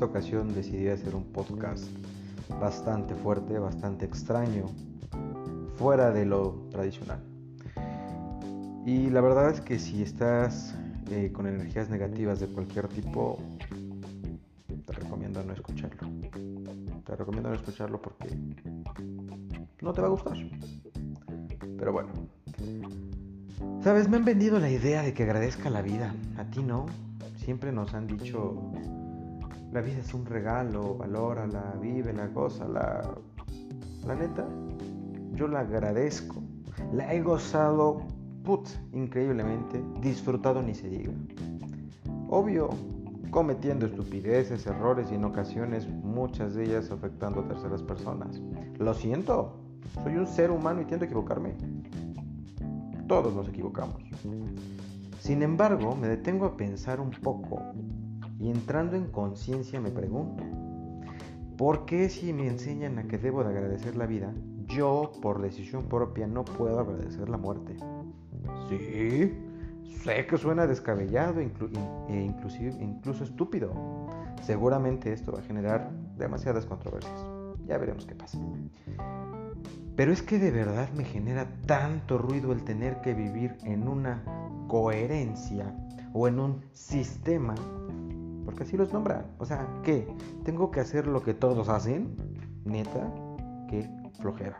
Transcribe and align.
esta 0.00 0.12
ocasión 0.12 0.54
decidí 0.54 0.88
hacer 0.88 1.14
un 1.14 1.24
podcast 1.24 1.84
bastante 2.58 3.14
fuerte, 3.14 3.58
bastante 3.58 4.06
extraño, 4.06 4.64
fuera 5.76 6.10
de 6.10 6.24
lo 6.24 6.52
tradicional. 6.70 7.20
Y 8.86 9.10
la 9.10 9.20
verdad 9.20 9.50
es 9.50 9.60
que 9.60 9.78
si 9.78 10.02
estás 10.02 10.74
eh, 11.10 11.30
con 11.34 11.46
energías 11.46 11.90
negativas 11.90 12.40
de 12.40 12.46
cualquier 12.46 12.88
tipo, 12.88 13.40
te 14.86 14.92
recomiendo 14.94 15.44
no 15.44 15.52
escucharlo. 15.52 16.08
Te 17.04 17.16
recomiendo 17.16 17.50
no 17.50 17.56
escucharlo 17.56 18.00
porque 18.00 18.34
no 19.82 19.92
te 19.92 20.00
va 20.00 20.06
a 20.06 20.10
gustar. 20.10 20.38
Pero 21.76 21.92
bueno. 21.92 22.08
Sabes, 23.82 24.08
me 24.08 24.16
han 24.16 24.24
vendido 24.24 24.58
la 24.60 24.70
idea 24.70 25.02
de 25.02 25.12
que 25.12 25.24
agradezca 25.24 25.68
la 25.68 25.82
vida. 25.82 26.14
A 26.38 26.44
ti 26.44 26.62
no. 26.62 26.86
Siempre 27.36 27.70
nos 27.70 27.92
han 27.92 28.06
dicho, 28.06 28.72
la 29.72 29.80
vida 29.80 29.98
es 29.98 30.12
un 30.14 30.26
regalo, 30.26 30.96
valórala, 30.96 31.74
vive 31.80 32.12
la 32.12 32.28
cosa, 32.28 32.66
la... 32.66 33.14
La 34.06 34.14
neta, 34.14 34.46
yo 35.34 35.46
la 35.46 35.60
agradezco. 35.60 36.42
La 36.92 37.12
he 37.12 37.20
gozado 37.20 38.00
put, 38.44 38.66
increíblemente, 38.92 39.82
disfrutado 40.00 40.62
ni 40.62 40.74
se 40.74 40.88
diga. 40.88 41.12
Obvio, 42.28 42.70
cometiendo 43.30 43.86
estupideces, 43.86 44.66
errores 44.66 45.08
y 45.12 45.16
en 45.16 45.24
ocasiones 45.24 45.86
muchas 45.88 46.54
de 46.54 46.64
ellas 46.64 46.90
afectando 46.90 47.40
a 47.40 47.48
terceras 47.48 47.82
personas. 47.82 48.40
Lo 48.78 48.94
siento, 48.94 49.60
soy 50.02 50.16
un 50.16 50.26
ser 50.26 50.50
humano 50.50 50.80
y 50.80 50.86
tiendo 50.86 51.04
a 51.04 51.06
equivocarme. 51.06 51.54
Todos 53.06 53.34
nos 53.34 53.48
equivocamos. 53.48 53.96
Sin 55.20 55.42
embargo, 55.42 55.94
me 55.94 56.08
detengo 56.08 56.46
a 56.46 56.56
pensar 56.56 57.00
un 57.00 57.10
poco 57.10 57.60
y 58.40 58.50
entrando 58.50 58.96
en 58.96 59.06
conciencia 59.08 59.80
me 59.80 59.90
pregunto, 59.90 60.42
¿por 61.58 61.84
qué 61.84 62.08
si 62.08 62.32
me 62.32 62.48
enseñan 62.48 62.98
a 62.98 63.04
que 63.04 63.18
debo 63.18 63.44
de 63.44 63.50
agradecer 63.50 63.96
la 63.96 64.06
vida, 64.06 64.32
yo 64.66 65.12
por 65.20 65.42
decisión 65.42 65.84
propia 65.84 66.26
no 66.26 66.44
puedo 66.44 66.80
agradecer 66.80 67.28
la 67.28 67.36
muerte? 67.36 67.76
Sí, 68.68 69.32
sé 70.02 70.26
que 70.26 70.38
suena 70.38 70.66
descabellado 70.66 71.40
e 71.40 72.22
inclusive, 72.24 72.72
incluso 72.80 73.24
estúpido. 73.24 73.72
Seguramente 74.42 75.12
esto 75.12 75.32
va 75.32 75.40
a 75.40 75.42
generar 75.42 75.90
demasiadas 76.16 76.64
controversias. 76.64 77.26
Ya 77.66 77.76
veremos 77.76 78.06
qué 78.06 78.14
pasa. 78.14 78.38
Pero 79.96 80.12
es 80.12 80.22
que 80.22 80.38
de 80.38 80.50
verdad 80.50 80.88
me 80.96 81.04
genera 81.04 81.46
tanto 81.66 82.16
ruido 82.16 82.52
el 82.52 82.64
tener 82.64 83.02
que 83.02 83.12
vivir 83.12 83.58
en 83.64 83.86
una 83.86 84.24
coherencia 84.66 85.74
o 86.14 86.26
en 86.26 86.40
un 86.40 86.62
sistema, 86.72 87.54
porque 88.50 88.64
así 88.64 88.76
los 88.76 88.92
nombran. 88.92 89.26
O 89.38 89.44
sea, 89.44 89.68
¿qué? 89.84 90.06
¿Tengo 90.44 90.70
que 90.70 90.80
hacer 90.80 91.06
lo 91.06 91.22
que 91.22 91.34
todos 91.34 91.68
hacen? 91.68 92.16
Neta, 92.64 93.12
qué 93.68 93.88
flojera. 94.20 94.58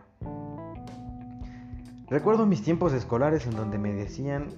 Recuerdo 2.09 2.47
mis 2.47 2.63
tiempos 2.63 2.93
escolares 2.93 3.47
en 3.47 3.57
donde 3.57 3.79
me 3.79 3.93
decían 3.93 4.49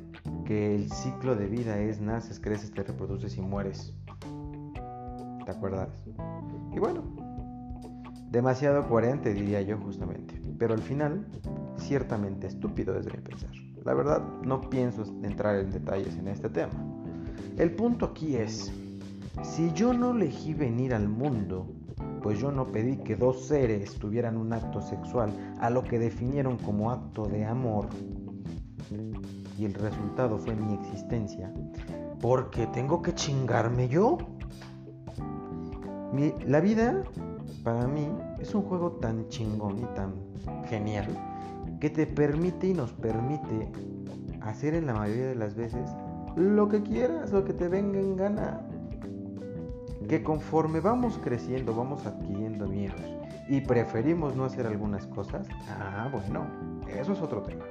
que 0.45 0.75
el 0.75 0.91
ciclo 0.93 1.35
de 1.35 1.47
vida 1.47 1.79
es 1.79 2.01
naces, 2.01 2.41
creces, 2.41 2.73
te 2.73 2.83
reproduces 2.83 3.37
y 3.37 3.41
mueres. 3.41 3.95
¿Te 5.45 5.51
acuerdas? 5.51 5.89
Y 6.75 6.79
bueno, 6.79 7.03
demasiado 8.31 8.87
coherente 8.87 9.33
diría 9.33 9.63
yo 9.63 9.79
justamente 9.79 10.43
pero 10.63 10.75
al 10.75 10.81
final 10.83 11.27
ciertamente 11.77 12.47
estúpido 12.47 12.95
desde 12.95 13.11
mi 13.11 13.19
pensar. 13.19 13.51
La 13.85 13.95
verdad 13.95 14.23
no 14.45 14.61
pienso 14.61 15.03
entrar 15.25 15.57
en 15.57 15.73
detalles 15.73 16.17
en 16.17 16.29
este 16.29 16.49
tema. 16.49 16.71
El 17.59 17.73
punto 17.73 18.07
aquí 18.07 18.37
es, 18.37 18.73
si 19.43 19.73
yo 19.73 19.95
no 19.95 20.11
elegí 20.13 20.53
venir 20.55 20.95
al 20.95 21.09
mundo, 21.09 21.67
pues 22.23 22.39
yo 22.39 22.53
no 22.53 22.67
pedí 22.67 22.99
que 22.99 23.17
dos 23.17 23.47
seres 23.47 23.95
tuvieran 23.99 24.37
un 24.37 24.53
acto 24.53 24.81
sexual 24.81 25.33
a 25.61 25.71
lo 25.71 25.83
que 25.83 25.99
definieron 25.99 26.59
como 26.59 26.91
acto 26.91 27.27
de 27.27 27.45
amor, 27.45 27.87
y 29.59 29.65
el 29.65 29.75
resultado 29.75 30.39
fue 30.39 30.55
mi 30.55 30.75
existencia, 30.75 31.53
porque 32.21 32.67
tengo 32.69 33.03
que 33.03 33.15
chingarme 33.15 33.89
yo. 33.89 34.19
la 36.47 36.61
vida 36.61 37.03
para 37.65 37.87
mí 37.87 38.09
es 38.41 38.55
un 38.55 38.63
juego 38.63 38.93
tan 38.93 39.29
chingón 39.29 39.79
y 39.79 39.87
tan 39.95 40.15
genial 40.69 41.07
que 41.81 41.91
te 41.91 42.07
permite 42.07 42.69
y 42.69 42.75
nos 42.75 42.93
permite 42.93 43.71
hacer 44.41 44.75
en 44.75 44.87
la 44.87 44.95
mayoría 44.95 45.29
de 45.29 45.35
las 45.35 45.55
veces 45.55 45.91
lo 46.37 46.69
que 46.69 46.83
quieras, 46.83 47.33
lo 47.33 47.45
que 47.45 47.53
te 47.53 47.69
venga 47.69 48.01
en 48.01 48.17
gana. 48.17 48.61
Que 50.09 50.23
conforme 50.23 50.81
vamos 50.81 51.19
creciendo, 51.23 51.75
vamos 51.75 52.07
adquiriendo 52.07 52.67
miedos 52.67 53.01
y 53.49 53.61
preferimos 53.61 54.37
no 54.37 54.45
hacer 54.45 54.67
algunas 54.67 55.07
cosas, 55.07 55.47
ah, 55.69 56.09
bueno, 56.11 56.47
eso 56.89 57.13
es 57.13 57.21
otro 57.21 57.43
tema. 57.43 57.65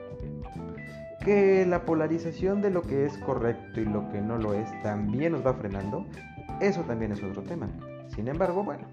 Que 1.24 1.66
la 1.66 1.86
polarización 1.86 2.62
de 2.62 2.72
lo 2.72 2.82
que 2.82 3.06
es 3.06 3.18
correcto 3.20 3.80
y 3.80 3.86
lo 3.86 4.10
que 4.10 4.22
no 4.22 4.38
lo 4.38 4.54
es 4.54 4.70
también 4.82 5.34
nos 5.34 5.46
va 5.46 5.54
frenando, 5.54 6.06
eso 6.60 6.82
también 6.82 7.12
es 7.12 7.24
otro 7.24 7.42
tema. 7.44 7.70
Sin 8.10 8.28
embargo, 8.28 8.64
bueno, 8.64 8.84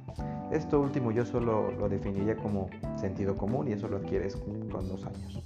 esto 0.53 0.81
último 0.81 1.10
yo 1.10 1.25
solo 1.25 1.72
lo 1.72 1.88
definiría 1.88 2.37
como 2.37 2.69
sentido 2.97 3.37
común 3.37 3.69
y 3.69 3.72
eso 3.72 3.88
lo 3.88 3.97
adquieres 3.97 4.37
con 4.37 4.88
los 4.88 5.05
años. 5.05 5.43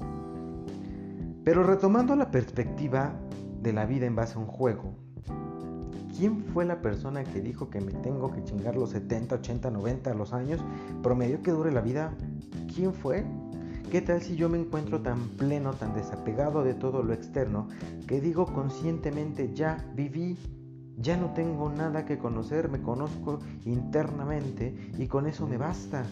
Pero 1.45 1.65
retomando 1.65 2.15
la 2.15 2.31
perspectiva 2.31 3.15
de 3.61 3.73
la 3.73 3.87
vida 3.87 4.07
en 4.07 4.15
base 4.15 4.37
a 4.37 4.39
un 4.39 4.47
juego, 4.47 4.95
¿quién 6.17 6.45
fue 6.53 6.65
la 6.65 6.81
persona 6.81 7.25
que 7.25 7.41
dijo 7.41 7.69
que 7.69 7.81
me 7.81 7.93
tengo 7.93 8.33
que 8.33 8.45
chingar 8.45 8.77
los 8.77 8.91
70, 8.91 9.37
80, 9.37 9.71
90 9.71 10.15
los 10.15 10.33
años 10.33 10.61
promedio 11.03 11.43
que 11.43 11.51
dure 11.51 11.73
la 11.73 11.81
vida? 11.81 12.15
¿Quién 12.75 12.93
fue? 12.95 13.25
¿Qué 13.91 14.01
tal 14.01 14.23
si 14.23 14.37
yo 14.37 14.49
me 14.49 14.59
encuentro 14.59 15.03
tan 15.03 15.29
pleno, 15.31 15.75
tan 15.75 15.93
desapegado 15.93 16.63
de 16.63 16.75
todo 16.75 17.03
lo 17.03 17.13
externo, 17.13 17.69
que 18.07 18.21
digo 18.21 18.47
conscientemente 18.47 19.53
ya 19.53 19.85
viví 19.95 20.39
ya 21.03 21.17
no 21.17 21.33
tengo 21.35 21.69
nada 21.69 22.05
que 22.05 22.17
conocer, 22.17 22.69
me 22.69 22.81
conozco 22.81 23.41
internamente 23.65 24.93
y 24.97 25.09
con 25.09 25.27
eso 25.27 25.47
me 25.47 25.57
basta. 25.59 26.05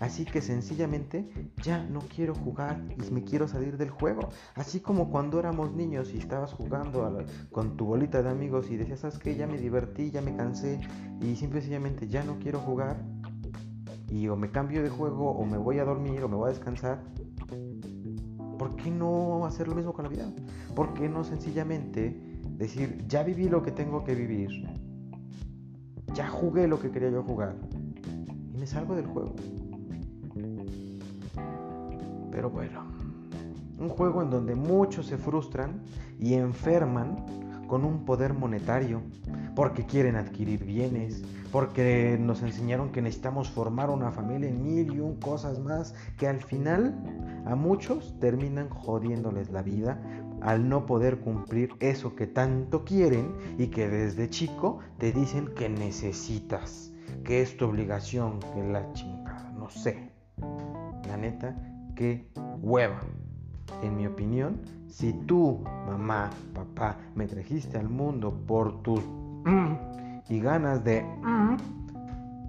Así 0.00 0.24
que 0.24 0.40
sencillamente 0.40 1.52
ya 1.62 1.84
no 1.84 2.00
quiero 2.00 2.34
jugar 2.34 2.82
y 2.96 3.10
me 3.12 3.22
quiero 3.22 3.46
salir 3.46 3.76
del 3.76 3.90
juego. 3.90 4.28
Así 4.56 4.80
como 4.80 5.10
cuando 5.10 5.38
éramos 5.38 5.72
niños 5.72 6.12
y 6.12 6.18
estabas 6.18 6.52
jugando 6.52 7.24
con 7.52 7.76
tu 7.76 7.86
bolita 7.86 8.22
de 8.22 8.28
amigos 8.28 8.70
y 8.70 8.76
decías, 8.76 9.00
¿sabes 9.00 9.18
qué? 9.18 9.36
Ya 9.36 9.46
me 9.46 9.56
divertí, 9.56 10.10
ya 10.10 10.20
me 10.20 10.34
cansé 10.34 10.80
y 11.20 11.36
simplemente 11.36 12.08
ya 12.08 12.24
no 12.24 12.38
quiero 12.40 12.58
jugar. 12.58 12.96
Y 14.10 14.28
o 14.28 14.36
me 14.36 14.50
cambio 14.50 14.82
de 14.82 14.90
juego 14.90 15.30
o 15.30 15.46
me 15.46 15.58
voy 15.58 15.78
a 15.78 15.84
dormir 15.84 16.22
o 16.24 16.28
me 16.28 16.36
voy 16.36 16.50
a 16.50 16.52
descansar. 16.52 17.02
¿Por 18.58 18.76
qué 18.76 18.90
no 18.90 19.46
hacer 19.46 19.68
lo 19.68 19.74
mismo 19.74 19.92
con 19.92 20.04
la 20.04 20.10
vida? 20.10 20.32
¿Por 20.74 20.94
qué 20.94 21.08
no 21.08 21.24
sencillamente 21.24 22.33
Decir, 22.56 23.04
ya 23.08 23.22
viví 23.22 23.48
lo 23.48 23.62
que 23.62 23.72
tengo 23.72 24.04
que 24.04 24.14
vivir. 24.14 24.68
Ya 26.14 26.28
jugué 26.28 26.68
lo 26.68 26.78
que 26.78 26.90
quería 26.90 27.10
yo 27.10 27.22
jugar. 27.22 27.56
Y 28.52 28.56
me 28.56 28.66
salgo 28.66 28.94
del 28.94 29.06
juego. 29.06 29.34
Pero 32.30 32.50
bueno, 32.50 32.84
un 33.78 33.88
juego 33.88 34.22
en 34.22 34.30
donde 34.30 34.54
muchos 34.54 35.06
se 35.06 35.18
frustran 35.18 35.82
y 36.18 36.34
enferman 36.34 37.16
con 37.66 37.84
un 37.84 38.04
poder 38.04 38.34
monetario, 38.34 39.02
porque 39.54 39.84
quieren 39.86 40.16
adquirir 40.16 40.64
bienes, 40.64 41.22
porque 41.50 42.18
nos 42.20 42.42
enseñaron 42.42 42.90
que 42.90 43.00
necesitamos 43.00 43.50
formar 43.50 43.90
una 43.90 44.10
familia 44.10 44.48
en 44.48 44.62
mil 44.62 44.92
y 44.92 45.00
un 45.00 45.16
cosas 45.16 45.58
más, 45.60 45.94
que 46.18 46.28
al 46.28 46.40
final 46.40 46.94
a 47.46 47.54
muchos 47.54 48.18
terminan 48.18 48.68
jodiéndoles 48.68 49.50
la 49.50 49.62
vida 49.62 50.00
al 50.44 50.68
no 50.68 50.84
poder 50.84 51.20
cumplir 51.20 51.70
eso 51.80 52.14
que 52.14 52.26
tanto 52.26 52.84
quieren 52.84 53.34
y 53.58 53.68
que 53.68 53.88
desde 53.88 54.28
chico 54.28 54.80
te 54.98 55.10
dicen 55.10 55.48
que 55.56 55.70
necesitas, 55.70 56.92
que 57.24 57.40
es 57.40 57.56
tu 57.56 57.64
obligación, 57.64 58.40
que 58.52 58.62
la 58.62 58.92
chingada, 58.92 59.50
no 59.58 59.70
sé. 59.70 60.10
La 61.08 61.16
neta, 61.16 61.56
qué 61.96 62.28
hueva. 62.60 63.00
En 63.82 63.96
mi 63.96 64.06
opinión, 64.06 64.60
si 64.86 65.14
tú, 65.14 65.64
mamá, 65.86 66.28
papá, 66.52 66.98
me 67.14 67.26
trajiste 67.26 67.78
al 67.78 67.88
mundo 67.88 68.32
por 68.46 68.82
tus 68.82 69.00
mm, 69.44 69.72
y 70.28 70.40
ganas 70.40 70.84
de 70.84 71.02
mm, 71.02 71.83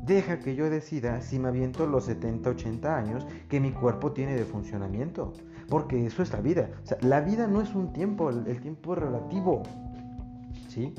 deja 0.05 0.39
que 0.39 0.55
yo 0.55 0.69
decida 0.69 1.21
si 1.21 1.39
me 1.39 1.49
aviento 1.49 1.87
los 1.87 2.05
70, 2.05 2.49
80 2.49 2.97
años 2.97 3.27
que 3.49 3.59
mi 3.59 3.71
cuerpo 3.71 4.11
tiene 4.11 4.35
de 4.35 4.45
funcionamiento 4.45 5.33
porque 5.69 6.05
eso 6.05 6.23
es 6.23 6.31
la 6.31 6.41
vida. 6.41 6.69
La 7.01 7.21
vida 7.21 7.47
no 7.47 7.61
es 7.61 7.73
un 7.75 7.93
tiempo, 7.93 8.29
el, 8.29 8.61
tiempo 8.61 8.93
es 8.93 8.99
relativo. 8.99 9.63
¿Sí? 10.67 10.93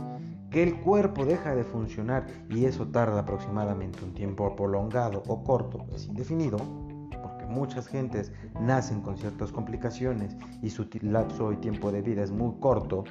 Que 0.50 0.62
el 0.62 0.80
cuerpo 0.80 1.24
deja 1.24 1.54
de 1.54 1.64
funcionar 1.64 2.26
y 2.48 2.64
eso 2.64 2.86
tarda 2.88 3.20
aproximadamente 3.20 4.02
un 4.04 4.14
tiempo 4.14 4.54
prolongado 4.56 5.22
o 5.26 5.44
corto, 5.44 5.84
es 5.94 6.06
indefinido, 6.06 6.56
porque 7.22 7.44
muchas 7.46 7.86
gentes 7.86 8.32
nacen 8.60 9.02
con 9.02 9.18
ciertas 9.18 9.52
complicaciones 9.52 10.34
y 10.62 10.70
su 10.70 10.88
lapso 11.02 11.52
y 11.52 11.56
tiempo 11.56 11.92
de 11.92 12.00
vida 12.00 12.22
es 12.22 12.30
muy 12.30 12.54
corto. 12.58 13.04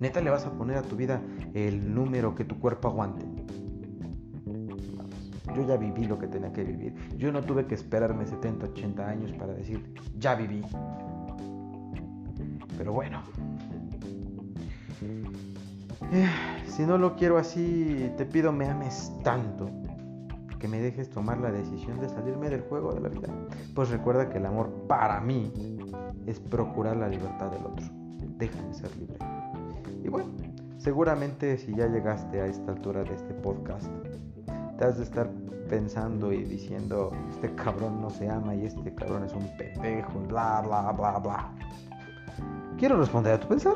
Neta, 0.00 0.22
le 0.22 0.30
vas 0.30 0.46
a 0.46 0.50
poner 0.52 0.78
a 0.78 0.82
tu 0.82 0.96
vida 0.96 1.20
el 1.52 1.94
número 1.94 2.34
que 2.34 2.44
tu 2.44 2.58
cuerpo 2.58 2.88
aguante. 2.88 3.26
Yo 5.54 5.66
ya 5.66 5.76
viví 5.76 6.04
lo 6.04 6.18
que 6.18 6.26
tenía 6.26 6.50
que 6.52 6.64
vivir. 6.64 6.94
Yo 7.18 7.30
no 7.30 7.42
tuve 7.42 7.66
que 7.66 7.74
esperarme 7.74 8.26
70, 8.26 8.66
80 8.66 9.06
años 9.06 9.32
para 9.32 9.52
decir, 9.52 9.94
ya 10.18 10.34
viví. 10.34 10.62
Pero 12.78 12.94
bueno. 12.94 13.22
Eh, 16.12 16.28
si 16.66 16.82
no 16.86 16.96
lo 16.96 17.14
quiero 17.14 17.36
así, 17.36 18.10
te 18.16 18.24
pido 18.24 18.52
me 18.52 18.66
ames 18.66 19.12
tanto 19.22 19.70
que 20.58 20.66
me 20.66 20.80
dejes 20.80 21.10
tomar 21.10 21.38
la 21.38 21.50
decisión 21.50 22.00
de 22.00 22.08
salirme 22.08 22.48
del 22.48 22.62
juego 22.62 22.94
de 22.94 23.00
la 23.00 23.08
vida. 23.10 23.28
Pues 23.74 23.90
recuerda 23.90 24.30
que 24.30 24.38
el 24.38 24.46
amor 24.46 24.70
para 24.88 25.20
mí 25.20 25.52
es 26.26 26.40
procurar 26.40 26.96
la 26.96 27.08
libertad 27.08 27.50
del 27.50 27.66
otro. 27.66 27.86
Déjame 28.38 28.72
ser 28.72 28.94
libre. 28.96 29.18
Y 30.02 30.08
bueno, 30.08 30.30
seguramente 30.78 31.58
si 31.58 31.74
ya 31.74 31.86
llegaste 31.86 32.40
a 32.40 32.46
esta 32.46 32.72
altura 32.72 33.04
de 33.04 33.14
este 33.14 33.34
podcast, 33.34 33.86
te 34.78 34.84
has 34.84 34.96
de 34.98 35.04
estar 35.04 35.30
pensando 35.68 36.32
y 36.32 36.42
diciendo, 36.44 37.12
este 37.30 37.54
cabrón 37.54 38.00
no 38.00 38.10
se 38.10 38.28
ama 38.28 38.54
y 38.54 38.66
este 38.66 38.92
cabrón 38.94 39.24
es 39.24 39.32
un 39.32 39.46
pendejo, 39.56 40.18
bla, 40.28 40.62
bla, 40.62 40.92
bla, 40.92 41.18
bla. 41.18 41.52
Quiero 42.76 42.98
responder 42.98 43.34
a 43.34 43.40
tu 43.40 43.48
pensar. 43.48 43.74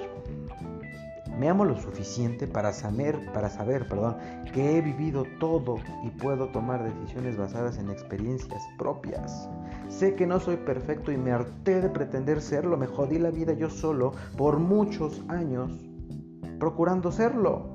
Me 1.38 1.48
amo 1.48 1.64
lo 1.64 1.76
suficiente 1.76 2.46
para 2.46 2.72
saber, 2.72 3.32
para 3.32 3.50
saber, 3.50 3.88
perdón, 3.88 4.16
que 4.52 4.76
he 4.76 4.80
vivido 4.80 5.24
todo 5.40 5.78
y 6.04 6.10
puedo 6.10 6.48
tomar 6.48 6.84
decisiones 6.84 7.36
basadas 7.36 7.76
en 7.78 7.90
experiencias 7.90 8.62
propias. 8.78 9.48
Sé 9.88 10.14
que 10.14 10.26
no 10.26 10.38
soy 10.38 10.56
perfecto 10.56 11.10
y 11.10 11.16
me 11.16 11.32
harté 11.32 11.80
de 11.80 11.90
pretender 11.90 12.40
serlo. 12.40 12.76
Me 12.76 12.86
jodí 12.86 13.18
la 13.18 13.30
vida 13.30 13.52
yo 13.52 13.68
solo 13.68 14.12
por 14.36 14.58
muchos 14.58 15.22
años 15.28 15.72
procurando 16.58 17.12
serlo. 17.12 17.72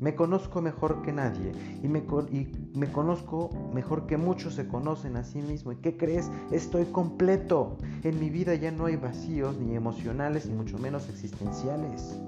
Me 0.00 0.14
conozco 0.14 0.62
mejor 0.62 1.02
que 1.02 1.12
nadie 1.12 1.52
y 1.82 1.88
me, 1.88 2.90
conozco 2.90 3.50
mejor 3.74 4.06
que 4.06 4.16
muchos 4.16 4.54
se 4.54 4.66
conocen 4.66 5.18
a 5.18 5.24
sí 5.24 5.42
mismos. 5.42 5.74
¿Y 5.74 5.82
qué 5.82 5.98
crees? 5.98 6.30
Estoy 6.50 6.86
completo. 6.86 7.76
En 8.02 8.18
mi 8.18 8.30
vida 8.30 8.54
ya 8.54 8.70
no 8.70 8.86
hay 8.86 8.96
vacíos 8.96 9.58
ni 9.58 9.76
emocionales 9.76 10.46
ni 10.46 10.54
mucho 10.54 10.78
menos 10.78 11.10
existenciales. 11.10 12.18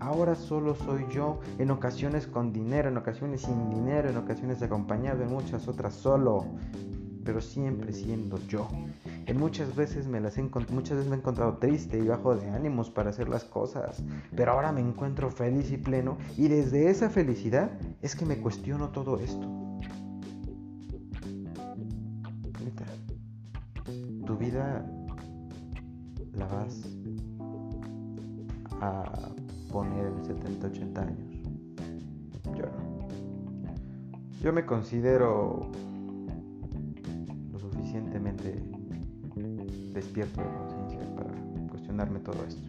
Ahora 0.00 0.34
solo 0.34 0.74
soy 0.74 1.04
yo, 1.12 1.40
en 1.58 1.70
ocasiones 1.70 2.26
con 2.26 2.52
dinero, 2.52 2.88
en 2.88 2.96
ocasiones 2.96 3.42
sin 3.42 3.68
dinero, 3.68 4.08
en 4.08 4.16
ocasiones 4.16 4.62
acompañado, 4.62 5.22
en 5.22 5.28
muchas 5.28 5.68
otras 5.68 5.94
solo, 5.94 6.46
pero 7.24 7.40
siempre 7.40 7.92
siendo 7.92 8.38
yo. 8.48 8.68
En 9.26 9.38
muchas 9.38 9.74
veces 9.74 10.06
me 10.06 10.20
las 10.20 10.38
he 10.38 10.42
muchas 10.42 10.96
veces 10.96 11.06
me 11.06 11.16
he 11.16 11.18
encontrado 11.18 11.58
triste 11.58 11.98
y 11.98 12.06
bajo 12.06 12.34
de 12.34 12.50
ánimos 12.50 12.90
para 12.90 13.10
hacer 13.10 13.28
las 13.28 13.44
cosas, 13.44 14.02
pero 14.34 14.52
ahora 14.52 14.72
me 14.72 14.80
encuentro 14.80 15.30
feliz 15.30 15.70
y 15.70 15.76
pleno 15.76 16.18
y 16.36 16.48
desde 16.48 16.90
esa 16.90 17.10
felicidad 17.10 17.70
es 18.02 18.16
que 18.16 18.26
me 18.26 18.38
cuestiono 18.38 18.90
todo 18.90 19.18
esto. 19.18 19.62
tu 24.26 24.36
vida 24.36 24.86
la 26.34 26.46
vas 26.46 26.82
a 28.80 29.04
poner 29.70 30.06
en 30.06 30.24
70, 30.24 30.66
80 30.68 31.02
años. 31.02 31.42
Yo 32.56 32.66
no. 32.66 33.08
Yo 34.40 34.52
me 34.52 34.64
considero 34.64 35.70
despierto 39.92 40.40
de 40.40 40.48
conciencia 40.58 41.14
para 41.16 41.32
cuestionarme 41.70 42.20
todo 42.20 42.36
esto. 42.46 42.62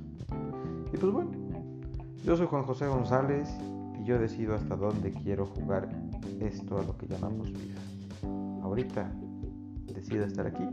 Y 0.93 0.97
pues 0.97 1.11
bueno, 1.11 1.31
yo 2.23 2.37
soy 2.37 2.47
Juan 2.47 2.63
José 2.63 2.87
González 2.87 3.49
y 3.99 4.05
yo 4.05 4.19
decido 4.19 4.55
hasta 4.55 4.75
dónde 4.75 5.11
quiero 5.11 5.45
jugar 5.45 5.89
esto 6.39 6.77
a 6.77 6.83
lo 6.83 6.97
que 6.97 7.07
llamamos 7.07 7.51
vida. 7.51 7.79
Ahorita 8.61 9.11
decido 9.93 10.25
estar 10.25 10.47
aquí, 10.47 10.63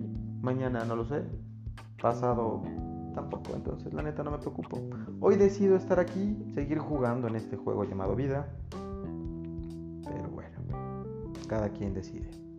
mañana 0.43 0.85
no 0.85 0.97
lo 0.97 1.05
sé, 1.05 1.23
pasado 2.01 2.63
tampoco, 3.15 3.55
entonces 3.55 3.93
la 3.93 4.03
neta 4.03 4.23
no 4.23 4.31
me 4.31 4.39
preocupo. 4.39 4.79
Hoy 5.21 5.37
decido 5.37 5.77
estar 5.77 5.99
aquí, 5.99 6.37
seguir 6.55 6.79
jugando 6.79 7.29
en 7.29 7.37
este 7.37 7.57
juego 7.57 7.85
llamado 7.85 8.15
vida. 8.15 8.49
Pero 10.05 10.29
bueno, 10.31 10.59
cada 11.49 11.69
quien 11.71 11.95
decide. 11.95 12.50